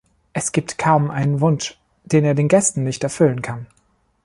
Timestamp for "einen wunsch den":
1.11-2.25